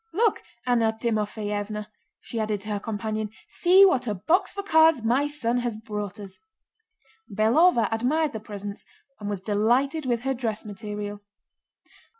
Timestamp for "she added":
2.21-2.61